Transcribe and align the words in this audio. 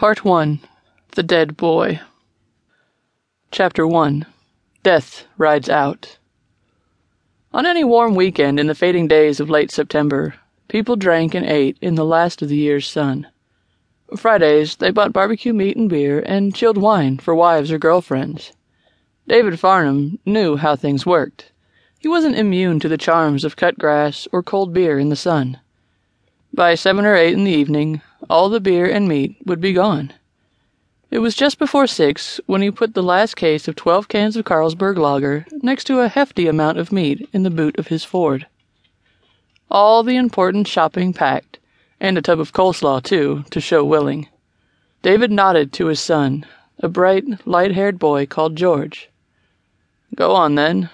Part 0.00 0.24
1 0.24 0.60
The 1.10 1.22
Dead 1.22 1.58
Boy. 1.58 2.00
Chapter 3.50 3.86
1 3.86 4.24
Death 4.82 5.26
Rides 5.36 5.68
Out. 5.68 6.16
On 7.52 7.66
any 7.66 7.84
warm 7.84 8.14
weekend 8.14 8.58
in 8.58 8.66
the 8.66 8.74
fading 8.74 9.08
days 9.08 9.40
of 9.40 9.50
late 9.50 9.70
September, 9.70 10.36
people 10.68 10.96
drank 10.96 11.34
and 11.34 11.44
ate 11.44 11.76
in 11.82 11.96
the 11.96 12.04
last 12.06 12.40
of 12.40 12.48
the 12.48 12.56
year's 12.56 12.88
sun. 12.88 13.26
Fridays, 14.16 14.76
they 14.76 14.90
bought 14.90 15.12
barbecue 15.12 15.52
meat 15.52 15.76
and 15.76 15.90
beer 15.90 16.20
and 16.24 16.54
chilled 16.54 16.78
wine 16.78 17.18
for 17.18 17.34
wives 17.34 17.70
or 17.70 17.76
girlfriends. 17.76 18.52
David 19.28 19.60
Farnham 19.60 20.18
knew 20.24 20.56
how 20.56 20.76
things 20.76 21.04
worked. 21.04 21.52
He 21.98 22.08
wasn't 22.08 22.38
immune 22.38 22.80
to 22.80 22.88
the 22.88 22.96
charms 22.96 23.44
of 23.44 23.56
cut 23.56 23.78
grass 23.78 24.26
or 24.32 24.42
cold 24.42 24.72
beer 24.72 24.98
in 24.98 25.10
the 25.10 25.14
sun. 25.14 25.60
By 26.54 26.74
seven 26.74 27.04
or 27.04 27.14
eight 27.14 27.34
in 27.34 27.44
the 27.44 27.52
evening, 27.52 28.00
all 28.30 28.48
the 28.48 28.60
beer 28.60 28.88
and 28.88 29.08
meat 29.08 29.36
would 29.44 29.60
be 29.60 29.72
gone. 29.72 30.12
It 31.10 31.18
was 31.18 31.34
just 31.34 31.58
before 31.58 31.88
six 31.88 32.40
when 32.46 32.62
he 32.62 32.70
put 32.70 32.94
the 32.94 33.02
last 33.02 33.34
case 33.34 33.66
of 33.66 33.74
twelve 33.74 34.06
cans 34.06 34.36
of 34.36 34.44
Carlsberg 34.44 34.96
lager 34.96 35.44
next 35.62 35.84
to 35.84 35.98
a 35.98 36.08
hefty 36.08 36.46
amount 36.46 36.78
of 36.78 36.92
meat 36.92 37.28
in 37.32 37.42
the 37.42 37.50
boot 37.50 37.76
of 37.76 37.88
his 37.88 38.04
Ford. 38.04 38.46
All 39.68 40.04
the 40.04 40.14
important 40.14 40.68
shopping 40.68 41.12
packed, 41.12 41.58
and 41.98 42.16
a 42.16 42.22
tub 42.22 42.38
of 42.38 42.52
coleslaw, 42.52 43.02
too, 43.02 43.44
to 43.50 43.60
show 43.60 43.84
willing. 43.84 44.28
David 45.02 45.32
nodded 45.32 45.72
to 45.72 45.86
his 45.86 45.98
son, 45.98 46.46
a 46.78 46.88
bright, 46.88 47.24
light 47.46 47.72
haired 47.72 47.98
boy 47.98 48.26
called 48.26 48.54
George. 48.54 49.10
Go 50.14 50.34
on, 50.36 50.54
then. 50.54 50.88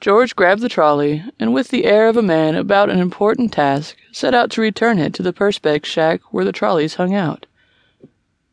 George 0.00 0.36
grabbed 0.36 0.60
the 0.60 0.68
trolley, 0.68 1.24
and 1.40 1.54
with 1.54 1.68
the 1.68 1.84
air 1.86 2.08
of 2.08 2.16
a 2.16 2.22
man 2.22 2.54
about 2.54 2.90
an 2.90 2.98
important 2.98 3.52
task, 3.52 3.96
set 4.12 4.34
out 4.34 4.50
to 4.50 4.60
return 4.60 4.98
it 4.98 5.14
to 5.14 5.22
the 5.22 5.32
Perspex 5.32 5.86
shack 5.86 6.20
where 6.30 6.44
the 6.44 6.52
trolleys 6.52 6.96
hung 6.96 7.14
out. 7.14 7.46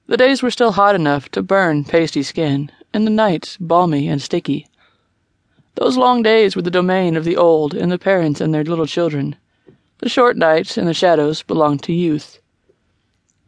The 0.08 0.18
days 0.18 0.42
were 0.42 0.52
still 0.52 0.72
hot 0.72 0.96
enough 0.96 1.30
to 1.30 1.42
burn 1.42 1.84
pasty 1.84 2.24
skin, 2.24 2.72
and 2.94 3.05
the 3.05 3.12
nights 3.12 3.58
balmy 3.60 4.08
and 4.08 4.22
sticky. 4.22 4.68
Those 5.76 5.98
long 5.98 6.24
days 6.24 6.55
were 6.55 6.62
the 6.62 6.72
domain 6.72 7.18
of 7.18 7.26
the 7.26 7.35
old 7.35 7.74
and 7.74 7.91
the 7.91 7.98
parents 7.98 8.40
and 8.40 8.54
their 8.54 8.63
little 8.63 8.85
children. 8.85 9.35
The 10.00 10.10
short 10.10 10.38
nights 10.38 10.78
and 10.78 10.88
the 10.88 10.94
shadows 10.94 11.41
belonged 11.44 11.84
to 11.84 11.94
youth. 11.94 12.40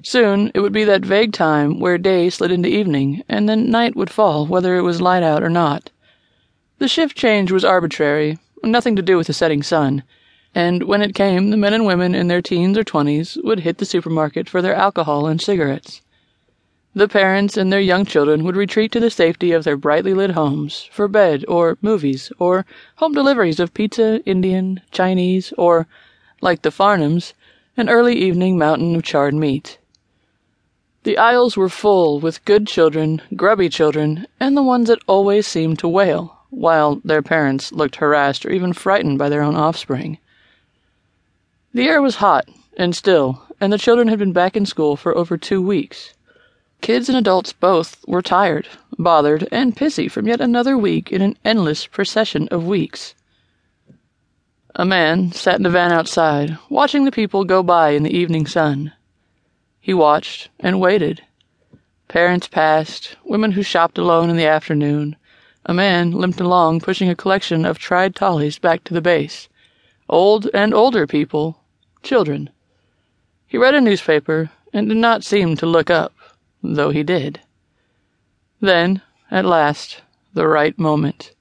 Soon 0.04 0.52
it 0.54 0.60
would 0.60 0.74
be 0.74 0.84
that 0.84 1.06
vague 1.06 1.34
time 1.34 1.80
where 1.80 1.98
day 1.98 2.30
slid 2.30 2.52
into 2.52 2.70
evening, 2.70 3.24
and 3.30 3.48
then 3.48 3.72
night 3.72 3.96
would 3.96 4.10
fall 4.10 4.46
whether 4.46 4.76
it 4.76 4.82
was 4.82 5.02
light 5.02 5.24
out 5.24 5.44
or 5.44 5.50
not. 5.50 5.90
The 6.78 6.90
shift 6.90 7.16
change 7.16 7.54
was 7.54 7.64
arbitrary, 7.64 8.38
nothing 8.62 8.98
to 8.98 9.02
do 9.02 9.16
with 9.16 9.28
the 9.28 9.34
setting 9.34 9.64
sun, 9.64 10.04
and 10.54 10.84
when 10.84 11.02
it 11.02 11.16
came, 11.16 11.50
the 11.50 11.56
men 11.56 11.74
and 11.74 11.86
women 11.86 12.14
in 12.14 12.28
their 12.28 12.42
teens 12.42 12.78
or 12.78 12.84
twenties 12.84 13.38
would 13.46 13.62
hit 13.62 13.78
the 13.78 13.86
supermarket 13.86 14.50
for 14.50 14.62
their 14.62 14.76
alcohol 14.76 15.26
and 15.26 15.42
cigarettes. 15.42 16.02
The 16.94 17.08
parents 17.08 17.56
and 17.56 17.72
their 17.72 17.80
young 17.80 18.04
children 18.04 18.44
would 18.44 18.58
retreat 18.58 18.92
to 18.92 19.00
the 19.00 19.10
safety 19.10 19.54
of 19.54 19.64
their 19.64 19.78
brightly 19.78 20.14
lit 20.14 20.32
homes 20.32 20.90
for 20.92 21.08
bed 21.08 21.46
or 21.48 21.78
movies 21.82 22.30
or 22.40 22.66
home 22.98 23.14
deliveries 23.14 23.62
of 23.62 23.74
pizza, 23.74 24.22
Indian, 24.26 24.82
Chinese, 24.92 25.54
or, 25.58 25.88
like 26.42 26.62
the 26.64 26.72
Farnhams, 26.72 27.32
an 27.78 27.88
early 27.88 28.18
evening 28.18 28.58
mountain 28.58 28.98
of 28.98 29.04
charred 29.04 29.34
meat. 29.34 29.78
The 31.04 31.18
aisles 31.18 31.56
were 31.56 31.70
full 31.70 32.20
with 32.20 32.44
good 32.44 32.68
children, 32.68 33.22
grubby 33.34 33.70
children, 33.70 34.28
and 34.42 34.58
the 34.58 34.64
ones 34.64 34.90
that 34.90 35.00
always 35.08 35.48
seemed 35.48 35.80
to 35.80 35.88
wail 35.88 36.35
while 36.50 37.02
their 37.04 37.22
parents 37.22 37.72
looked 37.72 37.98
harassed 37.98 38.46
or 38.46 38.52
even 38.52 38.74
frightened 38.74 39.18
by 39.18 39.30
their 39.30 39.42
own 39.42 39.56
offspring. 39.56 40.18
The 41.74 41.88
air 41.88 42.02
was 42.02 42.16
hot 42.16 42.48
and 42.78 42.96
still, 42.96 43.42
and 43.60 43.72
the 43.72 43.78
children 43.78 44.08
had 44.08 44.20
been 44.20 44.34
back 44.34 44.56
in 44.56 44.66
school 44.66 44.96
for 44.96 45.18
over 45.18 45.38
two 45.38 45.62
weeks. 45.62 46.14
Kids 46.82 47.10
and 47.10 47.18
adults 47.18 47.54
both 47.54 48.06
were 48.08 48.22
tired, 48.22 48.68
bothered, 48.98 49.48
and 49.52 49.76
pissy 49.76 50.10
from 50.10 50.28
yet 50.28 50.42
another 50.42 50.78
week 50.78 51.12
in 51.12 51.22
an 51.22 51.38
endless 51.44 51.88
procession 51.88 52.48
of 52.50 52.68
weeks. 52.68 53.16
A 54.76 54.86
man 54.86 55.32
sat 55.32 55.56
in 55.56 55.64
the 55.64 55.70
van 55.70 55.92
outside, 55.94 56.58
watching 56.70 57.06
the 57.06 57.12
people 57.12 57.46
go 57.46 57.64
by 57.64 57.92
in 57.92 58.04
the 58.04 58.16
evening 58.16 58.46
sun. 58.46 58.92
He 59.80 59.94
watched 59.94 60.50
and 60.60 60.82
waited. 60.82 61.22
Parents 62.08 62.48
passed, 62.48 63.16
women 63.24 63.54
who 63.54 63.64
shopped 63.64 63.98
alone 63.98 64.30
in 64.30 64.36
the 64.36 64.46
afternoon, 64.46 65.16
a 65.66 65.74
man 65.74 66.12
limped 66.12 66.40
along, 66.40 66.80
pushing 66.80 67.10
a 67.10 67.16
collection 67.16 67.66
of 67.66 67.80
tried 67.80 68.16
tollies 68.16 68.60
back 68.60 68.84
to 68.84 68.94
the 68.94 69.02
base. 69.02 69.50
Old 70.08 70.48
and 70.54 70.74
older 70.74 71.08
people, 71.08 71.60
children. 72.04 72.52
He 73.48 73.58
read 73.58 73.74
a 73.74 73.82
newspaper 73.82 74.52
and 74.74 74.88
did 74.88 74.98
not 74.98 75.24
seem 75.24 75.56
to 75.58 75.66
look 75.66 75.90
up, 75.90 76.14
though 76.62 76.92
he 76.92 77.02
did. 77.02 77.40
Then, 78.62 79.02
at 79.32 79.46
last, 79.46 80.02
the 80.36 80.48
right 80.48 80.78
moment. 80.78 81.32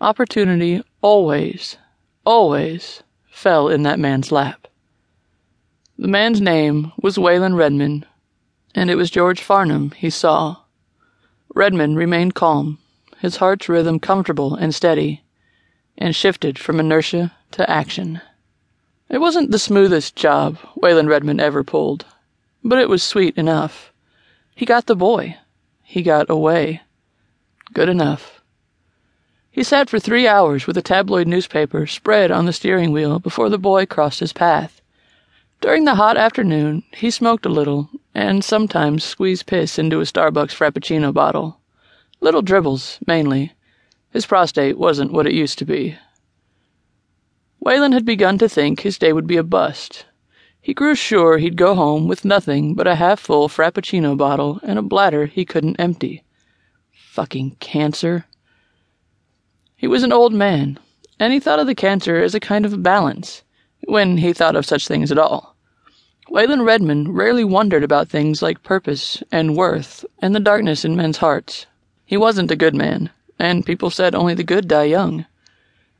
Opportunity 0.00 0.82
always, 1.00 1.76
always 2.24 3.04
fell 3.30 3.68
in 3.68 3.84
that 3.84 4.00
man's 4.00 4.32
lap. 4.32 4.66
The 5.96 6.08
man's 6.08 6.40
name 6.40 6.92
was 7.00 7.18
Wayland 7.18 7.56
Redmond, 7.56 8.06
and 8.74 8.90
it 8.90 8.96
was 8.96 9.10
George 9.10 9.40
Farnham 9.40 9.92
he 9.92 10.10
saw. 10.10 10.56
Redmond 11.54 11.96
remained 11.96 12.34
calm 12.34 12.78
his 13.26 13.38
heart's 13.38 13.68
rhythm 13.68 13.98
comfortable 13.98 14.54
and 14.54 14.72
steady, 14.72 15.24
and 15.98 16.14
shifted 16.14 16.60
from 16.60 16.78
inertia 16.78 17.32
to 17.50 17.68
action. 17.68 18.20
It 19.08 19.18
wasn't 19.18 19.50
the 19.50 19.58
smoothest 19.58 20.14
job 20.14 20.58
Wayland 20.76 21.08
Redmond 21.08 21.40
ever 21.40 21.64
pulled, 21.64 22.04
but 22.62 22.78
it 22.78 22.88
was 22.88 23.02
sweet 23.02 23.36
enough. 23.36 23.92
He 24.54 24.64
got 24.64 24.86
the 24.86 24.94
boy. 24.94 25.36
He 25.82 26.02
got 26.02 26.30
away. 26.30 26.82
Good 27.72 27.88
enough. 27.88 28.40
He 29.50 29.64
sat 29.64 29.90
for 29.90 29.98
three 29.98 30.28
hours 30.28 30.68
with 30.68 30.76
a 30.76 30.82
tabloid 30.82 31.26
newspaper 31.26 31.84
spread 31.88 32.30
on 32.30 32.46
the 32.46 32.52
steering 32.52 32.92
wheel 32.92 33.18
before 33.18 33.48
the 33.48 33.58
boy 33.58 33.86
crossed 33.86 34.20
his 34.20 34.32
path. 34.32 34.80
During 35.60 35.84
the 35.84 35.96
hot 35.96 36.16
afternoon, 36.16 36.84
he 36.92 37.10
smoked 37.10 37.44
a 37.44 37.48
little 37.48 37.90
and 38.14 38.44
sometimes 38.44 39.02
squeezed 39.02 39.46
piss 39.46 39.80
into 39.80 40.00
a 40.00 40.04
Starbucks 40.04 40.54
Frappuccino 40.54 41.12
bottle. 41.12 41.58
Little 42.26 42.42
dribbles, 42.42 42.98
mainly. 43.06 43.52
His 44.10 44.26
prostate 44.26 44.76
wasn't 44.76 45.12
what 45.12 45.28
it 45.28 45.32
used 45.32 45.60
to 45.60 45.64
be. 45.64 45.96
Wayland 47.60 47.94
had 47.94 48.04
begun 48.04 48.36
to 48.38 48.48
think 48.48 48.80
his 48.80 48.98
day 48.98 49.12
would 49.12 49.28
be 49.28 49.36
a 49.36 49.44
bust. 49.44 50.06
He 50.60 50.74
grew 50.74 50.96
sure 50.96 51.38
he'd 51.38 51.56
go 51.56 51.76
home 51.76 52.08
with 52.08 52.24
nothing 52.24 52.74
but 52.74 52.88
a 52.88 52.96
half 52.96 53.20
full 53.20 53.48
Frappuccino 53.48 54.16
bottle 54.16 54.58
and 54.64 54.76
a 54.76 54.82
bladder 54.82 55.26
he 55.26 55.44
couldn't 55.44 55.78
empty. 55.78 56.24
Fucking 56.90 57.58
cancer. 57.60 58.24
He 59.76 59.86
was 59.86 60.02
an 60.02 60.12
old 60.12 60.32
man, 60.32 60.80
and 61.20 61.32
he 61.32 61.38
thought 61.38 61.60
of 61.60 61.68
the 61.68 61.76
cancer 61.76 62.16
as 62.20 62.34
a 62.34 62.40
kind 62.40 62.66
of 62.66 62.82
balance, 62.82 63.44
when 63.84 64.16
he 64.16 64.32
thought 64.32 64.56
of 64.56 64.66
such 64.66 64.88
things 64.88 65.12
at 65.12 65.18
all. 65.18 65.54
Wayland 66.28 66.64
Redmond 66.64 67.16
rarely 67.16 67.44
wondered 67.44 67.84
about 67.84 68.08
things 68.08 68.42
like 68.42 68.64
purpose 68.64 69.22
and 69.30 69.56
worth 69.56 70.04
and 70.18 70.34
the 70.34 70.40
darkness 70.40 70.84
in 70.84 70.96
men's 70.96 71.18
hearts. 71.18 71.66
He 72.06 72.16
wasn't 72.16 72.52
a 72.52 72.56
good 72.56 72.74
man, 72.74 73.10
and 73.36 73.66
people 73.66 73.90
said 73.90 74.14
only 74.14 74.32
the 74.32 74.44
good 74.44 74.68
die 74.68 74.84
young. 74.84 75.26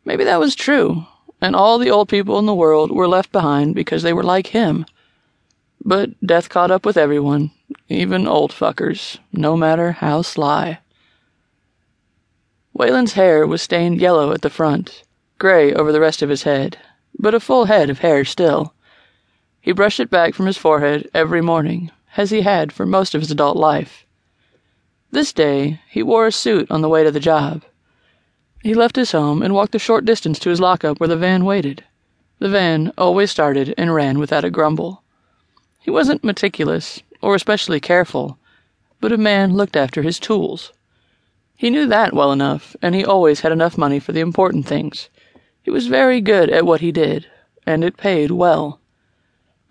Maybe 0.05 0.23
that 0.23 0.39
was 0.39 0.55
true, 0.55 1.05
and 1.41 1.57
all 1.57 1.79
the 1.79 1.91
old 1.91 2.09
people 2.09 2.39
in 2.39 2.47
the 2.47 2.55
world 2.55 2.93
were 2.93 3.09
left 3.09 3.33
behind 3.33 3.75
because 3.75 4.05
they 4.05 4.13
were 4.13 4.23
like 4.23 4.47
him. 4.49 4.87
But 5.85 6.11
death 6.25 6.49
caught 6.49 6.71
up 6.71 6.87
with 6.87 6.97
everyone, 6.97 7.51
even 7.89 8.29
old 8.29 8.53
fuckers, 8.53 9.19
no 9.33 9.57
matter 9.57 9.93
how 9.93 10.23
sly. 10.23 10.79
Wayland's 12.73 13.15
hair 13.15 13.45
was 13.45 13.61
stained 13.61 14.01
yellow 14.01 14.31
at 14.33 14.43
the 14.43 14.51
front, 14.51 15.03
gray 15.39 15.75
over 15.75 15.91
the 15.91 16.01
rest 16.01 16.23
of 16.23 16.29
his 16.29 16.45
head, 16.45 16.79
but 17.19 17.35
a 17.35 17.41
full 17.41 17.65
head 17.65 17.91
of 17.91 17.99
hair 17.99 18.25
still. 18.25 18.75
He 19.61 19.73
brushed 19.73 19.99
it 19.99 20.11
back 20.11 20.35
from 20.35 20.47
his 20.47 20.57
forehead 20.57 21.11
every 21.13 21.41
morning, 21.41 21.91
as 22.17 22.31
he 22.31 22.43
had 22.43 22.71
for 22.73 22.87
most 22.87 23.13
of 23.15 23.21
his 23.21 23.33
adult 23.33 23.57
life. 23.57 24.06
This 25.17 25.33
day 25.33 25.81
he 25.89 26.03
wore 26.03 26.27
a 26.27 26.31
suit 26.31 26.71
on 26.71 26.83
the 26.83 26.91
way 26.91 27.03
to 27.03 27.11
the 27.11 27.19
job. 27.19 27.65
He 28.63 28.75
left 28.75 28.97
his 28.97 29.13
home 29.13 29.41
and 29.41 29.55
walked 29.55 29.75
a 29.75 29.79
short 29.79 30.05
distance 30.05 30.39
to 30.41 30.51
his 30.51 30.61
lockup 30.61 31.01
where 31.01 31.09
the 31.09 31.17
van 31.17 31.47
waited. 31.47 31.85
The 32.39 32.51
van 32.51 32.93
always 32.99 33.31
started 33.31 33.73
and 33.79 33.95
ran 33.95 34.19
without 34.19 34.45
a 34.45 34.51
grumble. 34.51 35.03
He 35.81 35.91
wasn't 35.91 36.23
meticulous 36.23 37.03
or 37.23 37.35
especially 37.35 37.81
careful, 37.81 38.37
but 39.01 39.11
a 39.11 39.17
man 39.17 39.55
looked 39.55 39.75
after 39.75 40.03
his 40.03 40.21
tools. 40.21 40.75
He 41.57 41.71
knew 41.71 41.87
that 41.87 42.13
well 42.13 42.31
enough, 42.31 42.77
and 42.83 42.95
he 42.95 43.03
always 43.03 43.41
had 43.41 43.53
enough 43.53 43.79
money 43.79 43.99
for 43.99 44.13
the 44.13 44.21
important 44.21 44.67
things. 44.67 45.09
He 45.63 45.71
was 45.71 45.87
very 45.87 46.21
good 46.21 46.51
at 46.51 46.67
what 46.67 46.83
he 46.83 46.93
did, 46.93 47.27
and 47.67 47.83
it 47.83 47.97
paid 47.97 48.33
well. 48.33 48.81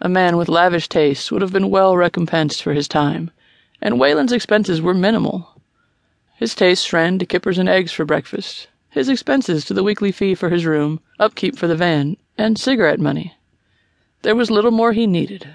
A 0.02 0.10
man 0.10 0.38
with 0.38 0.50
lavish 0.50 0.90
tastes 0.90 1.32
would 1.32 1.44
have 1.44 1.54
been 1.54 1.70
well 1.70 1.96
recompensed 1.96 2.64
for 2.64 2.74
his 2.74 2.88
time 2.88 3.30
and 3.82 4.00
Wayland's 4.00 4.34
expenses 4.34 4.82
were 4.82 4.94
minimal. 4.94 5.62
His 6.38 6.56
tastes 6.56 6.92
ran 6.92 7.20
to 7.20 7.26
kippers 7.26 7.58
and 7.58 7.70
eggs 7.70 7.92
for 7.92 8.06
breakfast, 8.06 8.68
his 8.90 9.10
expenses 9.10 9.66
to 9.66 9.74
the 9.74 9.84
weekly 9.84 10.12
fee 10.12 10.36
for 10.36 10.50
his 10.50 10.66
room, 10.66 11.00
upkeep 11.20 11.58
for 11.58 11.68
the 11.68 11.76
van, 11.76 12.18
and 12.38 12.58
cigarette 12.58 13.00
money. 13.00 13.36
There 14.22 14.36
was 14.36 14.50
little 14.52 14.72
more 14.72 14.94
he 14.94 15.08
needed. 15.08 15.48